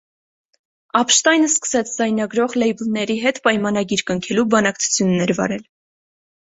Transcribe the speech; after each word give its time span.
Ափշտայնը 1.01 1.49
սկսեց 1.51 1.91
ձայնագրող 1.99 2.57
լեյբլների 2.63 3.21
հետ 3.27 3.41
պայմանագիր 3.49 4.05
կնքելու 4.11 4.51
բանակցություններ 4.57 5.37
վարել։ 5.43 5.69